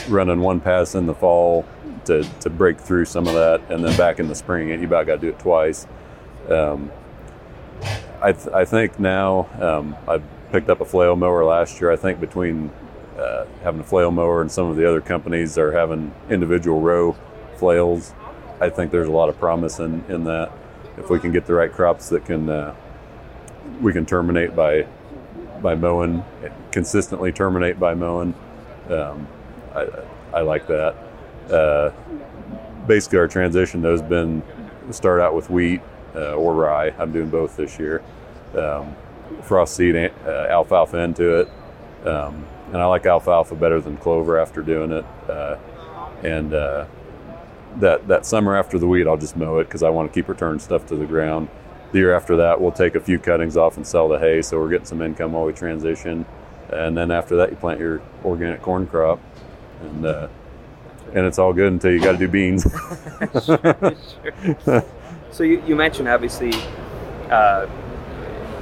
[0.09, 1.65] running one pass in the fall
[2.07, 5.07] to, to break through some of that, and then back in the spring, you about
[5.07, 5.87] got to do it twice.
[6.49, 6.91] Um,
[8.23, 10.19] I, th- I think now um, I
[10.51, 11.91] picked up a flail mower last year.
[11.91, 12.71] I think between
[13.19, 17.17] uh, having a flail mower and some of the other companies are having individual row
[17.57, 18.15] flails,
[18.61, 20.53] I think there's a lot of promise in, in that.
[20.97, 22.75] If we can get the right crops that can uh,
[23.83, 24.87] we can terminate by
[25.61, 26.25] by mowing
[26.73, 28.35] consistently terminate by mowing.
[28.89, 29.27] Um,
[29.75, 29.89] I,
[30.33, 30.95] I like that.
[31.51, 31.91] Uh,
[32.87, 34.43] basically, our transition has been
[34.91, 35.81] start out with wheat
[36.15, 36.95] uh, or rye.
[36.99, 38.03] I'm doing both this year.
[38.55, 38.95] Um,
[39.43, 41.49] frost seed uh, alfalfa into it,
[42.07, 45.05] um, and I like alfalfa better than clover after doing it.
[45.29, 45.59] Uh,
[46.23, 46.87] and uh,
[47.77, 50.29] that that summer after the wheat, I'll just mow it because I want to keep
[50.29, 51.49] returning stuff to the ground.
[51.93, 54.59] The year after that, we'll take a few cuttings off and sell the hay, so
[54.59, 56.27] we're getting some income while we transition.
[56.71, 59.21] And then after that, you plant your organic corn crop,
[59.83, 60.29] and uh,
[61.15, 62.67] and it's all good until you got to do beans.
[65.37, 66.55] So you, you mentioned obviously,
[67.29, 67.67] uh,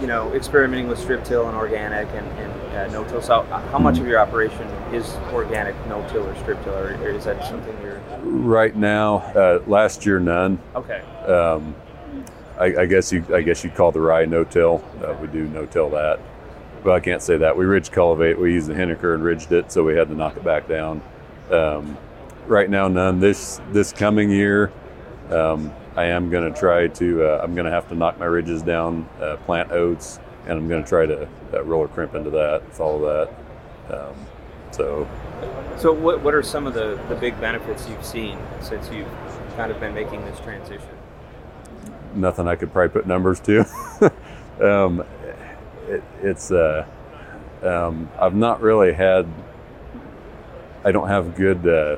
[0.01, 3.23] you know, experimenting with strip till and organic and, and uh, no till.
[3.23, 7.11] So how much of your operation is organic no till or strip till, or, or
[7.11, 10.59] is that something you're right now, uh, last year none.
[10.75, 11.01] okay?
[11.27, 11.77] Um,
[12.59, 14.85] I, I guess you I guess you'd call the rye no till.
[15.01, 16.19] Uh, we do no till that.
[16.83, 17.57] But I can't say that.
[17.57, 18.37] We ridge cultivate.
[18.37, 21.03] We used the Hiniker and ridged it, so we had to knock it back down.
[21.53, 21.97] Um,
[22.47, 23.21] right now, none.
[23.21, 24.73] This this coming year,
[25.31, 27.25] um, I am going to try to.
[27.25, 30.69] Uh, I'm going to have to knock my ridges down, uh, plant oats, and I'm
[30.69, 33.27] going to try to uh, roller crimp into that, follow
[33.89, 33.97] that.
[33.97, 34.15] Um,
[34.71, 35.09] so
[35.79, 39.09] So what, what are some of the, the big benefits you've seen since you've
[39.57, 40.89] kind of been making this transition?
[42.15, 43.61] nothing I could probably put numbers to.
[44.63, 45.05] um,
[45.89, 46.87] it, it's uh,
[47.63, 49.27] um, I've not really had.
[50.85, 51.97] I don't have good uh,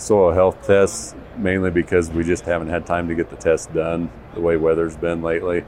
[0.00, 4.10] soil health tests mainly because we just haven't had time to get the test done
[4.34, 5.64] the way weather's been lately.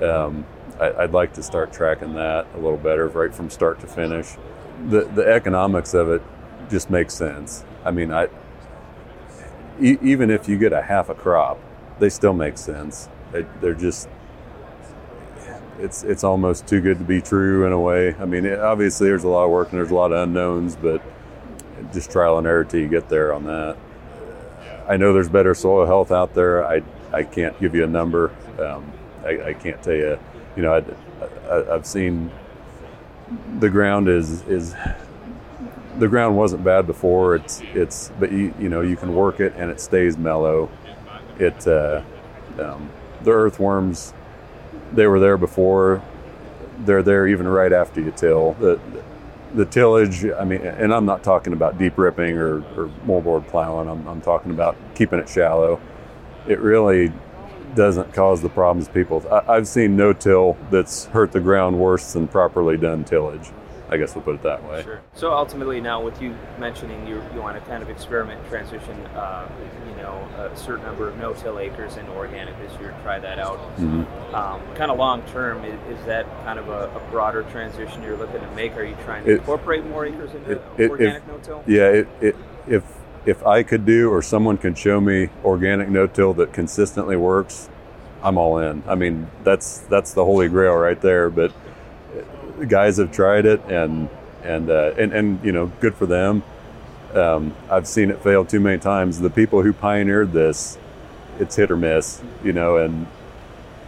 [0.00, 0.46] Um,
[0.80, 4.36] I, I'd like to start tracking that a little better right from start to finish.
[4.88, 6.22] The the economics of it
[6.70, 7.64] just makes sense.
[7.84, 8.28] I mean, I
[9.80, 11.58] e- even if you get a half a crop,
[11.98, 13.08] they still make sense.
[13.32, 14.08] They, they're just
[15.78, 18.14] it's it's almost too good to be true in a way.
[18.14, 20.76] I mean, it, obviously there's a lot of work and there's a lot of unknowns,
[20.76, 21.02] but
[21.92, 23.76] just trial and error till you get there on that.
[24.88, 26.66] I know there's better soil health out there.
[26.66, 28.32] I I can't give you a number.
[28.58, 28.92] Um,
[29.24, 30.18] I, I can't tell you.
[30.56, 30.84] You know,
[31.48, 32.30] I, I've seen
[33.58, 34.74] the ground is is
[35.98, 37.36] the ground wasn't bad before.
[37.36, 40.70] It's it's but you you know you can work it and it stays mellow.
[41.38, 42.02] It uh,
[42.58, 42.90] um,
[43.22, 44.14] the earthworms
[44.92, 46.02] they were there before.
[46.80, 48.54] They're there even right after you till.
[48.54, 48.80] The,
[49.54, 53.88] the tillage, I mean, and I'm not talking about deep ripping or, or moldboard plowing.
[53.88, 55.80] I'm, I'm talking about keeping it shallow.
[56.46, 57.12] It really
[57.74, 59.24] doesn't cause the problems people.
[59.30, 63.50] I, I've seen no-till that's hurt the ground worse than properly done tillage.
[63.92, 64.82] I guess we'll put it that way.
[64.82, 65.02] Sure.
[65.12, 69.46] So ultimately, now with you mentioning you, you want to kind of experiment, transition, uh,
[69.86, 73.58] you know, a certain number of no-till acres into organic this year, try that out.
[73.76, 74.06] Mhm.
[74.32, 78.16] Um, kind of long term, is, is that kind of a, a broader transition you're
[78.16, 78.74] looking to make?
[78.78, 81.62] Are you trying to It- incorporate more acres into it- organic if- no-till?
[81.66, 82.36] Yeah, it, it,
[82.66, 82.82] if
[83.26, 87.68] if I could do or someone can show me organic no-till that consistently works,
[88.22, 88.82] I'm all in.
[88.88, 91.28] I mean, that's that's the holy grail right there.
[91.28, 91.52] But
[92.68, 94.08] guys have tried it, and
[94.42, 96.42] and uh, and and you know, good for them.
[97.14, 99.20] Um, I've seen it fail too many times.
[99.20, 100.78] The people who pioneered this,
[101.38, 103.06] it's hit or miss, you know, and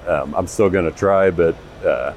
[0.06, 1.56] um, I'm still going to try, but.
[1.84, 2.14] Uh,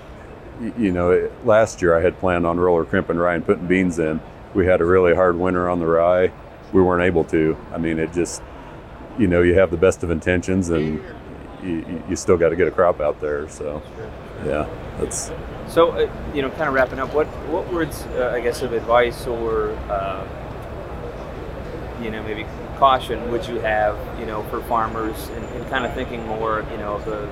[0.78, 4.00] you know, it, last year I had planned on roller crimping rye and putting beans
[4.00, 4.20] in.
[4.54, 6.32] We had a really hard winter on the rye.
[6.74, 7.56] We weren't able to.
[7.72, 8.42] I mean, it just,
[9.20, 11.04] you know, you have the best of intentions and
[11.62, 13.48] you, you still got to get a crop out there.
[13.50, 13.82] So,
[14.46, 14.68] yeah,
[15.00, 15.30] that's
[15.70, 18.74] So, uh, you know, kind of wrapping up, what what words, uh, I guess, of
[18.74, 20.26] advice or, uh,
[22.02, 22.46] you know, maybe
[22.78, 26.78] caution would you have, you know, for farmers and, and kind of thinking more, you
[26.78, 27.28] know, of the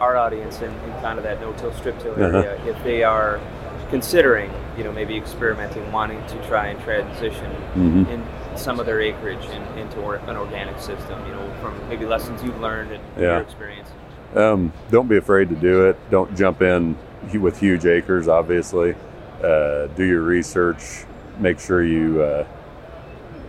[0.00, 2.38] our audience in, in kind of that no-till, strip-till Uh-huh.
[2.38, 3.40] area, if they are
[3.88, 8.06] considering, you know, maybe experimenting, wanting to try and transition Mhm.
[8.10, 8.22] in
[8.58, 12.42] some of their acreage in, into or, an organic system, you know, from maybe lessons
[12.42, 13.32] you've learned and Yeah.
[13.32, 13.88] your experience.
[14.34, 15.96] Um, don't be afraid to do it.
[16.10, 16.96] Don't jump in
[17.34, 18.94] with huge acres, obviously.
[19.42, 21.04] Uh, do your research.
[21.38, 22.46] Make sure you uh,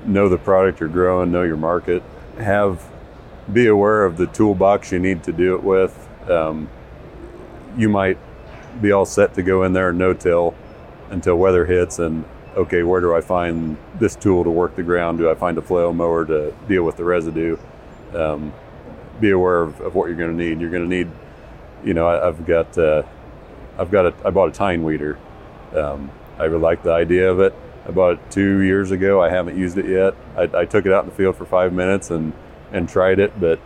[0.06, 2.04] know the product you're growing, know your market.
[2.38, 2.84] Have
[3.52, 6.08] be aware of the toolbox you need to do it with.
[6.30, 6.70] Um,
[7.78, 8.18] you might
[8.82, 10.54] be all set to go in there no till
[11.10, 12.26] until weather hits and
[12.58, 15.20] okay, where do I find this tool to work the ground?
[15.20, 17.58] Do I find a flail mower to deal with the residue?
[18.14, 18.52] Um,
[19.22, 20.60] be aware of, of what you're going to need.
[20.60, 21.10] You're going to need,
[21.84, 23.04] you know, I, I've got, uh,
[23.78, 25.18] I've got a, I bought a tine weeder.
[25.76, 27.54] Um, I really like the idea of it.
[27.88, 29.22] I bought it two years ago.
[29.22, 30.14] I haven't used it yet.
[30.36, 32.34] I, I took it out in the field for five minutes and,
[32.72, 33.60] and tried it, but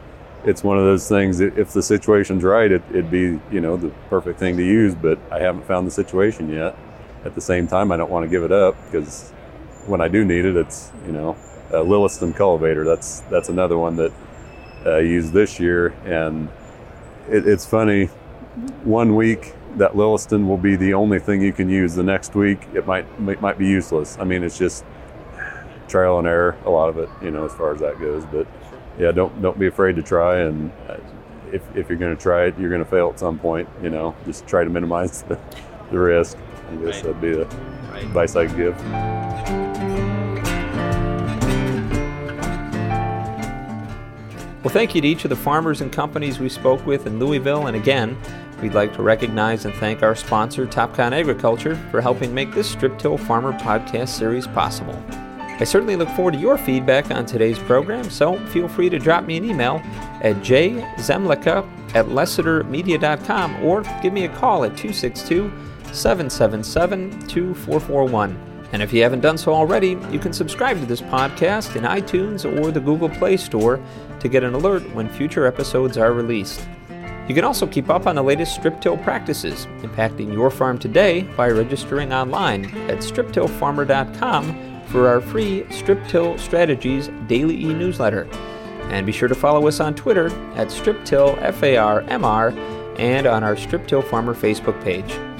[0.45, 1.39] it's one of those things.
[1.39, 4.95] If the situation's right, it, it'd be, you know, the perfect thing to use.
[4.95, 6.77] But I haven't found the situation yet.
[7.23, 9.29] At the same time, I don't want to give it up because
[9.85, 11.37] when I do need it, it's, you know,
[11.69, 12.83] a Lilliston cultivator.
[12.83, 14.11] That's that's another one that
[14.85, 16.49] uh, I used this year, and
[17.29, 18.05] it, it's funny.
[18.83, 21.95] One week that Lilliston will be the only thing you can use.
[21.95, 24.17] The next week it might it might be useless.
[24.19, 24.83] I mean, it's just
[25.87, 26.57] trial and error.
[26.65, 28.25] A lot of it, you know, as far as that goes.
[28.25, 28.47] But
[28.99, 30.39] yeah, don't don't be afraid to try.
[30.39, 30.97] And uh,
[31.51, 33.67] if if you're going to try it, you're going to fail at some point.
[33.81, 35.39] You know, just try to minimize the,
[35.91, 36.37] the risk.
[36.69, 37.03] I guess Right.
[37.03, 37.45] that'd be the
[37.91, 38.03] Right.
[38.03, 39.60] advice I'd give.
[44.63, 47.65] Well, thank you to each of the farmers and companies we spoke with in Louisville.
[47.65, 48.15] And again,
[48.61, 52.99] we'd like to recognize and thank our sponsor, Topcon Agriculture, for helping make this Strip
[52.99, 55.03] Till Farmer podcast series possible.
[55.61, 59.25] I certainly look forward to your feedback on today's program, so feel free to drop
[59.25, 59.81] me an email
[60.21, 65.51] at jzemlicka at lessitermedia.com or give me a call at 262
[65.91, 68.50] 777 2441.
[68.71, 72.45] And if you haven't done so already, you can subscribe to this podcast in iTunes
[72.45, 73.79] or the Google Play Store
[74.19, 76.67] to get an alert when future episodes are released.
[77.27, 81.21] You can also keep up on the latest strip till practices impacting your farm today
[81.21, 88.27] by registering online at striptillfarmer.com for our free Strip Till Strategies daily e newsletter.
[88.89, 94.01] And be sure to follow us on Twitter at StripTillFarmr and on our Strip Till
[94.01, 95.30] Farmer Facebook page.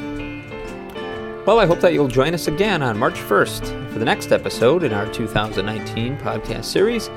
[1.46, 4.84] Well, I hope that you'll join us again on March 1st for the next episode
[4.84, 7.08] in our 2019 podcast series.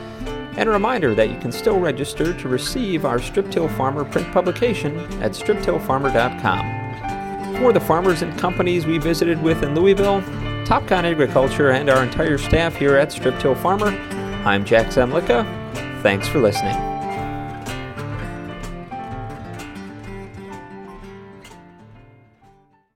[0.57, 4.33] And a reminder that you can still register to receive our Strip Till Farmer print
[4.33, 7.59] publication at striptillfarmer.com.
[7.59, 10.23] For the farmers and companies we visited with in Louisville,
[10.65, 13.89] Topcon Agriculture, and our entire staff here at Strip Till Farmer,
[14.47, 15.45] I'm Jack Zemlicka.
[16.03, 16.94] Thanks for listening.